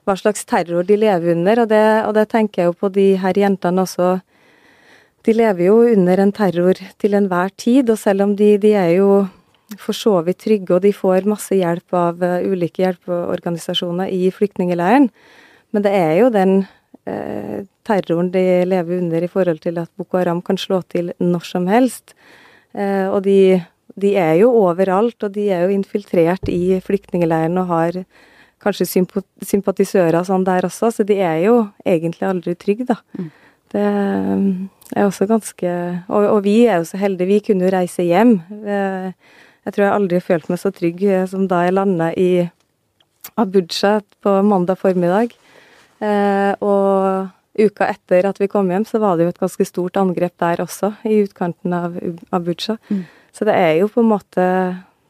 [0.06, 1.64] hva slags terror de lever under.
[1.64, 4.12] Og det, og det tenker jeg jo på de her jentene også.
[5.26, 8.94] De lever jo under en terror til enhver tid, og selv om de, de er
[9.00, 9.10] jo
[9.82, 15.10] for så vidt trygge, og de får masse hjelp av uh, ulike hjelpeorganisasjoner i flyktningleiren,
[15.72, 16.58] men det er jo den
[17.08, 21.48] uh, terroren de lever under i forhold til at Boko Haram kan slå til når
[21.50, 22.16] som helst.
[22.74, 23.62] Uh, og de,
[24.00, 28.02] de, er jo overalt, og de er jo infiltrert i flyktningleiren og har
[28.62, 28.88] kanskje
[29.48, 33.00] sympatisører sånn der også, så de er jo egentlig aldri trygge, da.
[33.18, 33.32] Mm.
[33.72, 34.48] Det um,
[34.92, 35.70] er også ganske
[36.12, 38.34] og, og, vi er jo så heldige, vi kunne jo reise hjem.
[38.52, 39.14] Eh,
[39.66, 42.32] jeg tror jeg aldri har følt meg så trygg eh, som da jeg landa i
[43.40, 45.36] Abuja på mandag formiddag.
[46.02, 50.00] Eh, og uka etter at vi kom hjem, så var det jo et ganske stort
[50.00, 51.98] angrep der også, i utkanten av
[52.32, 52.78] Abuja.
[52.90, 53.04] Mm.
[53.36, 54.46] Så det er jo på en måte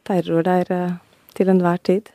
[0.06, 0.98] terror der
[1.36, 2.10] til enhver tid.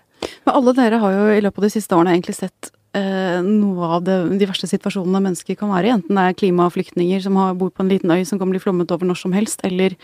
[0.46, 3.92] Men alle dere har jo i løpet av de siste årene egentlig sett eh, noe
[3.98, 5.94] av det, de verste situasjonene mennesker kan være i.
[5.98, 8.92] Enten det er klimaflyktninger som har, bor på en liten øy som kan bli flommet
[8.94, 9.96] over når som helst, eller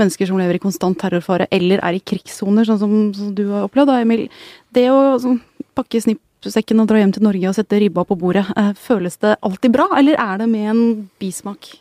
[0.00, 3.68] mennesker som lever i konstant terrorfare, eller er i krigssoner, sånn som, som, du har
[3.68, 4.26] opplevd, da, Emil.
[4.74, 5.36] Det å så,
[5.76, 6.00] pakke
[6.40, 9.72] snippsekken og dra hjem til Norge og sette ribba på bordet, eh, føles det alltid
[9.72, 11.78] bra, eller er det med en bismak?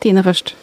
[0.00, 0.54] Tine først.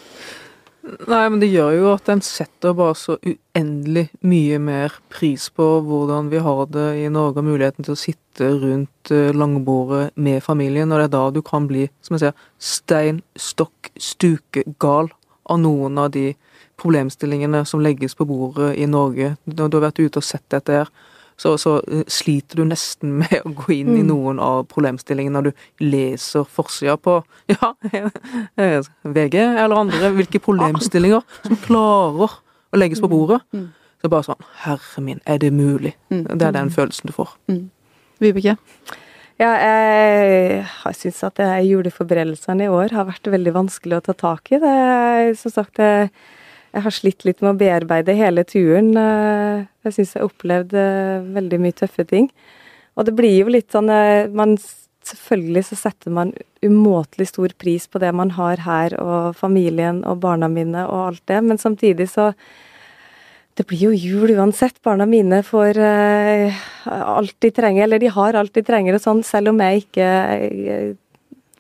[1.08, 5.82] Nei, men det gjør jo at en setter bare så uendelig mye mer pris på
[5.86, 10.44] hvordan vi har det i Norge, og muligheten til å sitte rundt eh, langbordet med
[10.44, 10.92] familien.
[10.92, 15.08] Og det er da du kan bli, som jeg sier, stein, stokk, stuke gal
[15.46, 16.34] av noen av de
[16.82, 19.38] problemstillingene som legges på bordet i Norge.
[19.46, 20.92] Når du har vært ute og sett dette her,
[21.40, 24.00] så, så, eh, sliter du nesten med å gå inn mm.
[24.00, 27.20] i noen av problemstillingene når du leser forsida på
[27.54, 27.74] ja,
[29.04, 32.40] VG eller andre, hvilke problemstillinger som klarer
[32.74, 33.14] å legges på mm.
[33.14, 33.40] bordet.
[33.54, 33.72] Mm.
[34.04, 35.94] Så bare sånn Herre min, er det mulig?
[36.12, 36.26] Mm.
[36.34, 37.38] Det er den følelsen du får.
[37.52, 37.66] Mm.
[38.24, 38.58] Vibeke?
[39.42, 44.52] Ja, jeg har syntes at juleforberedelsene i år har vært veldig vanskelig å ta tak
[44.54, 44.60] i.
[44.62, 44.74] Det,
[45.40, 46.12] som sagt, det
[46.74, 48.94] jeg har slitt litt med å bearbeide hele turen.
[48.98, 50.86] Eh, jeg syns jeg opplevde
[51.36, 52.32] veldig mye tøffe ting.
[52.98, 54.58] Og det blir jo litt sånn eh, man,
[55.04, 56.30] Selvfølgelig så setter man
[56.64, 61.24] umåtelig stor pris på det man har her, og familien og barna mine og alt
[61.28, 62.30] det, men samtidig så
[63.60, 64.80] det blir jo jul uansett.
[64.80, 69.26] Barna mine får eh, alt de trenger, eller de har alt de trenger og sånn,
[69.28, 70.96] selv om jeg ikke jeg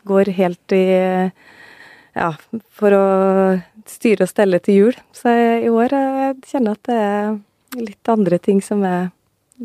[0.07, 0.86] går helt i
[2.14, 2.34] Ja,
[2.74, 3.05] for å
[3.89, 5.01] styre og stelle til jul.
[5.16, 7.36] Så i år jeg kjenner at det er
[7.82, 9.11] litt andre ting som er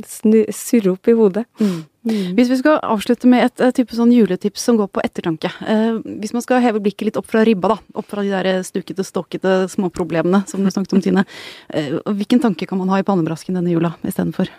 [0.04, 1.44] surrer opp i hodet.
[1.60, 1.78] Mm.
[2.08, 2.36] Mm.
[2.36, 5.50] Hvis vi skal avslutte med et, et type sånn juletips som går på ettertanke.
[5.66, 8.62] Eh, hvis man skal heve blikket litt opp fra ribba, da, opp fra de der
[8.64, 11.26] stukete, ståkete småproblemene som du snakket om, Tine.
[11.68, 14.52] Eh, hvilken tanke kan man ha i pannebrasken denne jula istedenfor?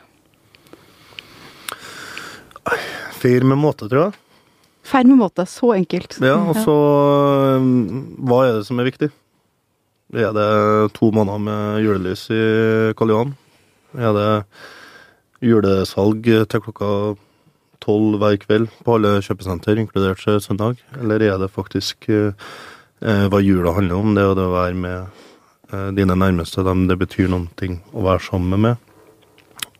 [3.19, 4.28] Feir med måte, tror jeg.
[4.85, 5.45] Feir med måte.
[5.49, 6.17] Så enkelt.
[6.23, 7.59] Ja, og så ja.
[8.29, 9.11] Hva er det som er viktig?
[10.17, 10.49] Er det
[10.97, 12.43] to måneder med julelys i
[12.97, 13.33] Karl Johan?
[13.93, 14.29] Er det
[15.45, 16.89] julesalg til klokka
[17.83, 20.81] tolv hver kveld på alle kjøpesenter, inkludert søndag?
[20.99, 22.33] Eller er det faktisk eh,
[22.99, 24.17] hva jula handler om?
[24.17, 24.97] Det å være med
[25.71, 28.89] eh, dine nærmeste, dem det betyr noen ting å være sammen med.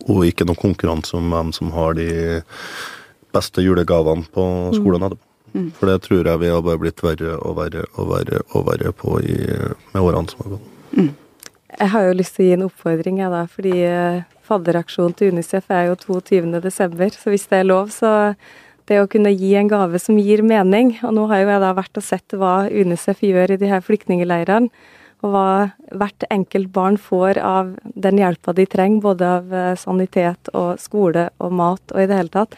[0.08, 2.10] Og ikke noen konkurranse om hvem som har de
[3.36, 4.46] beste julegavene på
[4.78, 5.26] skolen etterpå.
[5.54, 5.72] Mm.
[5.78, 8.92] For det tror jeg vi har bare blitt verre og verre og verre og verre
[8.94, 9.38] på i,
[9.94, 10.68] med årene som har gått.
[10.94, 11.10] Mm.
[11.80, 15.36] Jeg har jo lyst til å gi en oppfordring, jeg da, fordi eh, Fadderaksjonen til
[15.36, 18.12] Unicef er jo 22.12., så hvis det er lov, så
[18.90, 21.76] det å kunne gi en gave som gir mening Og nå har jo jeg da
[21.78, 24.72] vært og sett hva Unicef gjør i de her flyktningleirene,
[25.20, 25.48] og hva
[26.00, 31.30] hvert enkelt barn får av den hjelpa de trenger, både av eh, sanitet og skole
[31.38, 32.56] og mat og i det hele tatt.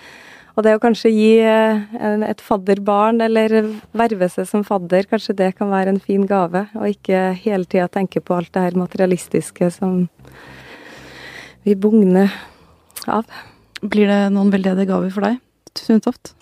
[0.55, 5.53] Og det å kanskje gi eh, et fadderbarn, eller verve seg som fadder, kanskje det
[5.59, 9.71] kan være en fin gave, og ikke hele tida tenke på alt det her materialistiske
[9.77, 10.03] som
[11.63, 11.77] vi
[13.07, 13.25] av.
[13.81, 15.41] Blir det noen veldedige gaver for deg,
[15.77, 16.35] Sundtoft?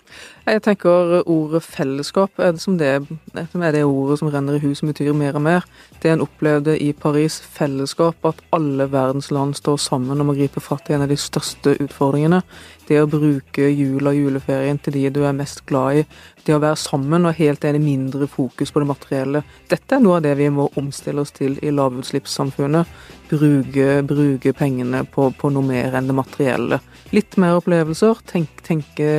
[0.50, 2.88] Jeg tenker ordet fellesskap er det som, det,
[3.36, 5.66] er det ordet som renner i hus, som betyr mer og mer.
[6.02, 10.62] Det en opplevde i Paris, fellesskap, at alle verdens land står sammen om å gripe
[10.64, 12.40] fatt i en av de største utfordringene.
[12.88, 16.04] Det å bruke jula og juleferien til de du er mest glad i.
[16.42, 19.44] Det å være sammen og helt enig mindre fokus på det materielle.
[19.70, 22.90] Dette er noe av det vi må omstille oss til i lavutslippssamfunnet.
[23.30, 26.80] Bruke, bruke pengene på, på, noe mer enn det materielle.
[27.14, 28.24] Litt mer opplevelser.
[28.32, 29.10] Tenk, tenke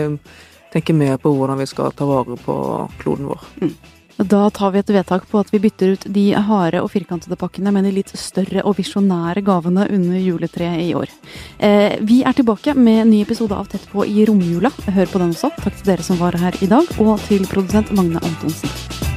[0.73, 2.55] tenke mer på hvordan vi skal ta vare på
[3.01, 3.49] kloden vår.
[3.61, 3.73] Mm.
[4.21, 7.71] Da tar vi et vedtak på at vi bytter ut de harde og firkantede pakkene
[7.73, 11.09] med de litt større og visjonære gavene under juletreet i år.
[11.57, 14.69] Eh, vi er tilbake med en ny episode av Tett på i romjula.
[14.93, 15.53] Hør på den også.
[15.63, 19.09] Takk til dere som var her i dag, og til produsent Magne Antonsen.